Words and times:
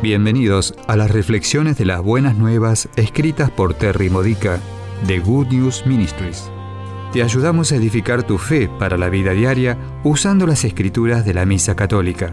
Bienvenidos 0.00 0.74
a 0.86 0.94
las 0.96 1.10
reflexiones 1.10 1.76
de 1.76 1.84
las 1.84 2.00
buenas 2.00 2.36
nuevas 2.36 2.88
escritas 2.94 3.50
por 3.50 3.74
Terry 3.74 4.08
Modica 4.08 4.60
de 5.08 5.18
Good 5.18 5.48
News 5.48 5.86
Ministries. 5.86 6.48
Te 7.12 7.20
ayudamos 7.20 7.72
a 7.72 7.76
edificar 7.76 8.22
tu 8.22 8.38
fe 8.38 8.70
para 8.78 8.96
la 8.96 9.08
vida 9.08 9.32
diaria 9.32 9.76
usando 10.04 10.46
las 10.46 10.64
escrituras 10.64 11.24
de 11.24 11.34
la 11.34 11.44
Misa 11.46 11.74
Católica. 11.74 12.32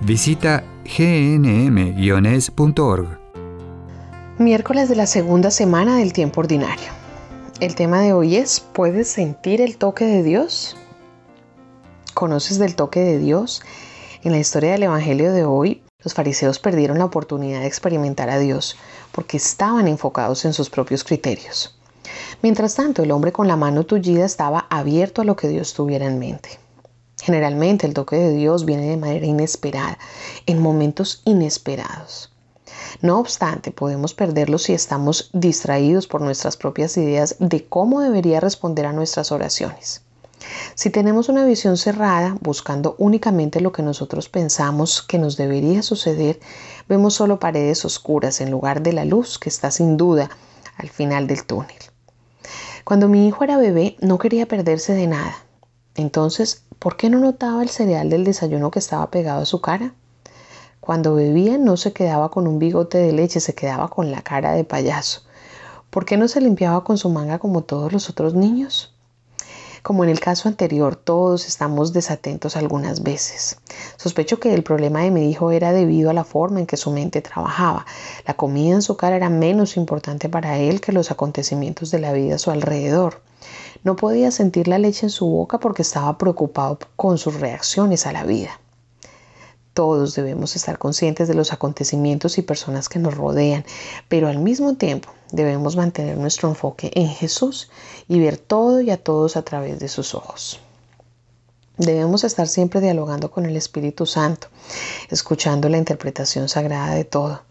Visita 0.00 0.64
gnm-es.org. 0.84 1.98
Miércoles 4.38 4.88
de 4.88 4.96
la 4.96 5.06
segunda 5.06 5.50
semana 5.50 5.98
del 5.98 6.14
tiempo 6.14 6.40
ordinario. 6.40 6.88
El 7.60 7.74
tema 7.74 8.00
de 8.00 8.14
hoy 8.14 8.36
es 8.36 8.60
¿Puedes 8.60 9.08
sentir 9.08 9.60
el 9.60 9.76
toque 9.76 10.06
de 10.06 10.22
Dios? 10.22 10.74
¿Conoces 12.14 12.58
del 12.58 12.76
toque 12.76 13.00
de 13.00 13.18
Dios? 13.18 13.60
En 14.22 14.32
la 14.32 14.38
historia 14.38 14.72
del 14.72 14.84
Evangelio 14.84 15.32
de 15.32 15.44
hoy, 15.44 15.82
los 16.04 16.14
fariseos 16.14 16.60
perdieron 16.60 16.98
la 16.98 17.06
oportunidad 17.06 17.58
de 17.58 17.66
experimentar 17.66 18.30
a 18.30 18.38
Dios 18.38 18.76
porque 19.10 19.36
estaban 19.36 19.88
enfocados 19.88 20.44
en 20.44 20.52
sus 20.52 20.70
propios 20.70 21.02
criterios. 21.02 21.76
Mientras 22.40 22.76
tanto, 22.76 23.02
el 23.02 23.10
hombre 23.10 23.32
con 23.32 23.48
la 23.48 23.56
mano 23.56 23.82
tullida 23.84 24.24
estaba 24.24 24.68
abierto 24.70 25.22
a 25.22 25.24
lo 25.24 25.34
que 25.34 25.48
Dios 25.48 25.74
tuviera 25.74 26.06
en 26.06 26.20
mente. 26.20 26.60
Generalmente 27.20 27.84
el 27.84 27.94
toque 27.94 28.14
de 28.14 28.30
Dios 28.30 28.64
viene 28.64 28.90
de 28.90 28.96
manera 28.96 29.26
inesperada, 29.26 29.98
en 30.46 30.62
momentos 30.62 31.20
inesperados. 31.24 32.32
No 33.02 33.18
obstante, 33.18 33.72
podemos 33.72 34.14
perderlo 34.14 34.58
si 34.58 34.74
estamos 34.74 35.30
distraídos 35.32 36.06
por 36.06 36.20
nuestras 36.20 36.56
propias 36.56 36.96
ideas 36.96 37.34
de 37.40 37.66
cómo 37.66 38.02
debería 38.02 38.38
responder 38.38 38.86
a 38.86 38.92
nuestras 38.92 39.32
oraciones. 39.32 40.02
Si 40.74 40.90
tenemos 40.90 41.28
una 41.28 41.44
visión 41.44 41.76
cerrada, 41.76 42.36
buscando 42.40 42.94
únicamente 42.98 43.60
lo 43.60 43.72
que 43.72 43.82
nosotros 43.82 44.28
pensamos 44.28 45.02
que 45.02 45.18
nos 45.18 45.36
debería 45.36 45.82
suceder, 45.82 46.40
vemos 46.88 47.14
solo 47.14 47.38
paredes 47.38 47.84
oscuras 47.84 48.40
en 48.40 48.50
lugar 48.50 48.82
de 48.82 48.92
la 48.92 49.04
luz 49.04 49.38
que 49.38 49.48
está 49.48 49.70
sin 49.70 49.96
duda 49.96 50.30
al 50.76 50.88
final 50.88 51.26
del 51.26 51.44
túnel. 51.44 51.76
Cuando 52.84 53.08
mi 53.08 53.26
hijo 53.26 53.44
era 53.44 53.58
bebé 53.58 53.96
no 54.00 54.18
quería 54.18 54.46
perderse 54.46 54.94
de 54.94 55.06
nada. 55.06 55.36
Entonces, 55.94 56.62
¿por 56.78 56.96
qué 56.96 57.10
no 57.10 57.18
notaba 57.18 57.62
el 57.62 57.68
cereal 57.68 58.08
del 58.08 58.24
desayuno 58.24 58.70
que 58.70 58.78
estaba 58.78 59.10
pegado 59.10 59.42
a 59.42 59.46
su 59.46 59.60
cara? 59.60 59.92
Cuando 60.80 61.14
bebía 61.14 61.58
no 61.58 61.76
se 61.76 61.92
quedaba 61.92 62.30
con 62.30 62.46
un 62.46 62.58
bigote 62.58 62.96
de 62.96 63.12
leche, 63.12 63.40
se 63.40 63.54
quedaba 63.54 63.88
con 63.88 64.10
la 64.10 64.22
cara 64.22 64.52
de 64.52 64.64
payaso. 64.64 65.22
¿Por 65.90 66.04
qué 66.04 66.16
no 66.16 66.28
se 66.28 66.40
limpiaba 66.40 66.84
con 66.84 66.96
su 66.96 67.10
manga 67.10 67.38
como 67.38 67.62
todos 67.62 67.92
los 67.92 68.08
otros 68.08 68.34
niños? 68.34 68.94
Como 69.88 70.04
en 70.04 70.10
el 70.10 70.20
caso 70.20 70.50
anterior, 70.50 70.96
todos 70.96 71.46
estamos 71.46 71.94
desatentos 71.94 72.56
algunas 72.56 73.02
veces. 73.02 73.56
Sospecho 73.96 74.38
que 74.38 74.52
el 74.52 74.62
problema 74.62 75.00
de 75.00 75.10
mi 75.10 75.30
hijo 75.30 75.50
era 75.50 75.72
debido 75.72 76.10
a 76.10 76.12
la 76.12 76.24
forma 76.24 76.60
en 76.60 76.66
que 76.66 76.76
su 76.76 76.90
mente 76.90 77.22
trabajaba. 77.22 77.86
La 78.26 78.34
comida 78.34 78.74
en 78.74 78.82
su 78.82 78.98
cara 78.98 79.16
era 79.16 79.30
menos 79.30 79.78
importante 79.78 80.28
para 80.28 80.58
él 80.58 80.82
que 80.82 80.92
los 80.92 81.10
acontecimientos 81.10 81.90
de 81.90 82.00
la 82.00 82.12
vida 82.12 82.34
a 82.34 82.38
su 82.38 82.50
alrededor. 82.50 83.22
No 83.82 83.96
podía 83.96 84.30
sentir 84.30 84.68
la 84.68 84.76
leche 84.76 85.06
en 85.06 85.10
su 85.10 85.26
boca 85.26 85.58
porque 85.58 85.80
estaba 85.80 86.18
preocupado 86.18 86.78
con 86.96 87.16
sus 87.16 87.40
reacciones 87.40 88.06
a 88.06 88.12
la 88.12 88.24
vida. 88.24 88.60
Todos 89.72 90.14
debemos 90.14 90.54
estar 90.54 90.78
conscientes 90.78 91.28
de 91.28 91.34
los 91.34 91.54
acontecimientos 91.54 92.36
y 92.36 92.42
personas 92.42 92.90
que 92.90 92.98
nos 92.98 93.16
rodean, 93.16 93.64
pero 94.10 94.28
al 94.28 94.36
mismo 94.36 94.74
tiempo 94.74 95.08
debemos 95.32 95.76
mantener 95.76 96.16
nuestro 96.16 96.48
enfoque 96.48 96.90
en 96.94 97.08
Jesús 97.08 97.70
y 98.08 98.18
ver 98.20 98.38
todo 98.38 98.80
y 98.80 98.90
a 98.90 99.02
todos 99.02 99.36
a 99.36 99.42
través 99.42 99.78
de 99.78 99.88
sus 99.88 100.14
ojos. 100.14 100.60
Debemos 101.76 102.24
estar 102.24 102.48
siempre 102.48 102.80
dialogando 102.80 103.30
con 103.30 103.46
el 103.46 103.56
Espíritu 103.56 104.04
Santo, 104.04 104.48
escuchando 105.10 105.68
la 105.68 105.78
interpretación 105.78 106.48
sagrada 106.48 106.94
de 106.94 107.04
todo. 107.04 107.42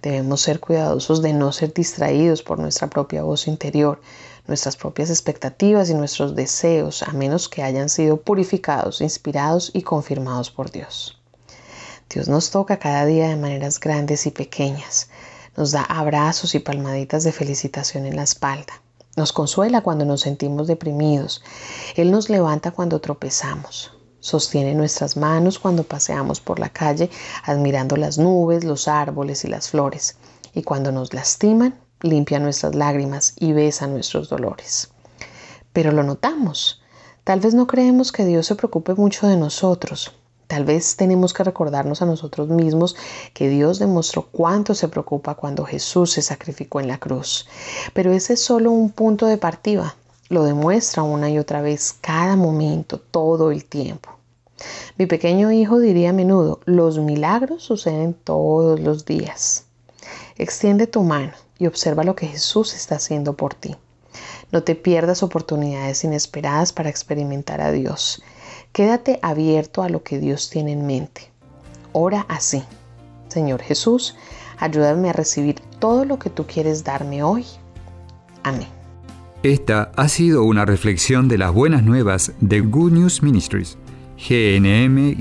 Debemos 0.00 0.40
ser 0.40 0.60
cuidadosos 0.60 1.20
de 1.20 1.32
no 1.32 1.52
ser 1.52 1.74
distraídos 1.74 2.42
por 2.42 2.58
nuestra 2.58 2.88
propia 2.88 3.22
voz 3.22 3.46
interior, 3.48 4.00
nuestras 4.46 4.76
propias 4.76 5.10
expectativas 5.10 5.90
y 5.90 5.94
nuestros 5.94 6.34
deseos, 6.34 7.02
a 7.02 7.12
menos 7.12 7.48
que 7.48 7.62
hayan 7.62 7.88
sido 7.88 8.16
purificados, 8.18 9.00
inspirados 9.00 9.70
y 9.74 9.82
confirmados 9.82 10.50
por 10.50 10.70
Dios. 10.70 11.18
Dios 12.08 12.28
nos 12.28 12.50
toca 12.50 12.78
cada 12.78 13.04
día 13.04 13.28
de 13.28 13.36
maneras 13.36 13.80
grandes 13.80 14.26
y 14.26 14.30
pequeñas. 14.30 15.08
Nos 15.56 15.72
da 15.72 15.82
abrazos 15.82 16.54
y 16.54 16.58
palmaditas 16.58 17.24
de 17.24 17.32
felicitación 17.32 18.04
en 18.04 18.16
la 18.16 18.22
espalda. 18.24 18.82
Nos 19.16 19.32
consuela 19.32 19.80
cuando 19.80 20.04
nos 20.04 20.20
sentimos 20.20 20.66
deprimidos. 20.66 21.42
Él 21.94 22.10
nos 22.10 22.28
levanta 22.28 22.72
cuando 22.72 23.00
tropezamos. 23.00 23.92
Sostiene 24.20 24.74
nuestras 24.74 25.16
manos 25.16 25.58
cuando 25.58 25.84
paseamos 25.84 26.40
por 26.40 26.58
la 26.58 26.68
calle 26.68 27.08
admirando 27.44 27.96
las 27.96 28.18
nubes, 28.18 28.64
los 28.64 28.88
árboles 28.88 29.44
y 29.44 29.48
las 29.48 29.70
flores. 29.70 30.16
Y 30.52 30.62
cuando 30.62 30.92
nos 30.92 31.14
lastiman, 31.14 31.78
limpia 32.02 32.38
nuestras 32.38 32.74
lágrimas 32.74 33.32
y 33.38 33.52
besa 33.52 33.86
nuestros 33.86 34.28
dolores. 34.28 34.90
Pero 35.72 35.92
lo 35.92 36.02
notamos. 36.02 36.82
Tal 37.24 37.40
vez 37.40 37.54
no 37.54 37.66
creemos 37.66 38.12
que 38.12 38.26
Dios 38.26 38.46
se 38.46 38.54
preocupe 38.54 38.94
mucho 38.94 39.26
de 39.26 39.36
nosotros, 39.36 40.12
Tal 40.46 40.64
vez 40.64 40.96
tenemos 40.96 41.34
que 41.34 41.42
recordarnos 41.42 42.02
a 42.02 42.06
nosotros 42.06 42.48
mismos 42.48 42.96
que 43.34 43.48
Dios 43.48 43.78
demostró 43.78 44.28
cuánto 44.30 44.74
se 44.74 44.88
preocupa 44.88 45.34
cuando 45.34 45.64
Jesús 45.64 46.12
se 46.12 46.22
sacrificó 46.22 46.80
en 46.80 46.88
la 46.88 46.98
cruz. 46.98 47.48
Pero 47.92 48.12
ese 48.12 48.34
es 48.34 48.42
solo 48.42 48.70
un 48.70 48.90
punto 48.90 49.26
de 49.26 49.38
partida. 49.38 49.96
Lo 50.28 50.44
demuestra 50.44 51.02
una 51.02 51.30
y 51.30 51.38
otra 51.38 51.62
vez 51.62 51.94
cada 52.00 52.36
momento, 52.36 53.00
todo 53.00 53.50
el 53.50 53.64
tiempo. 53.64 54.10
Mi 54.96 55.06
pequeño 55.06 55.52
hijo 55.52 55.78
diría 55.78 56.10
a 56.10 56.14
menudo, 56.14 56.60
los 56.64 56.98
milagros 56.98 57.62
suceden 57.62 58.14
todos 58.14 58.80
los 58.80 59.04
días. 59.04 59.64
Extiende 60.36 60.86
tu 60.86 61.02
mano 61.02 61.32
y 61.58 61.66
observa 61.66 62.04
lo 62.04 62.14
que 62.16 62.26
Jesús 62.26 62.74
está 62.74 62.96
haciendo 62.96 63.36
por 63.36 63.54
ti. 63.54 63.76
No 64.52 64.62
te 64.62 64.74
pierdas 64.74 65.22
oportunidades 65.22 66.04
inesperadas 66.04 66.72
para 66.72 66.88
experimentar 66.88 67.60
a 67.60 67.72
Dios. 67.72 68.22
Quédate 68.76 69.18
abierto 69.22 69.82
a 69.82 69.88
lo 69.88 70.02
que 70.02 70.18
Dios 70.18 70.50
tiene 70.50 70.72
en 70.72 70.86
mente. 70.86 71.30
Ora 71.92 72.26
así. 72.28 72.62
Señor 73.28 73.62
Jesús, 73.62 74.16
ayúdame 74.58 75.08
a 75.08 75.14
recibir 75.14 75.62
todo 75.78 76.04
lo 76.04 76.18
que 76.18 76.28
tú 76.28 76.46
quieres 76.46 76.84
darme 76.84 77.22
hoy. 77.22 77.46
Amén. 78.42 78.68
Esta 79.42 79.92
ha 79.96 80.08
sido 80.08 80.44
una 80.44 80.66
reflexión 80.66 81.26
de 81.26 81.38
las 81.38 81.54
buenas 81.54 81.84
nuevas 81.84 82.34
de 82.40 82.60
Good 82.60 82.92
News 82.92 83.22
Ministries, 83.22 83.78
gnm-es.org. 84.18 85.12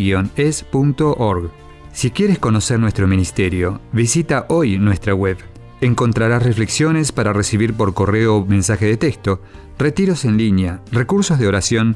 Si 1.93 2.11
quieres 2.11 2.39
conocer 2.39 2.77
nuestro 2.77 3.07
ministerio, 3.07 3.79
visita 3.93 4.47
hoy 4.49 4.77
nuestra 4.77 5.15
web. 5.15 5.37
Encontrarás 5.79 6.43
reflexiones 6.43 7.13
para 7.13 7.31
recibir 7.31 7.73
por 7.73 7.93
correo 7.93 8.45
mensaje 8.45 8.87
de 8.87 8.97
texto, 8.97 9.39
retiros 9.79 10.25
en 10.25 10.35
línea, 10.35 10.81
recursos 10.91 11.39
de 11.39 11.47
oración 11.47 11.95